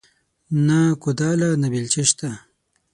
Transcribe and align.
نه 0.67 0.79
کوداله 1.03 1.49
نه 1.61 1.67
بيلچه 1.71 2.03
شته 2.09 2.29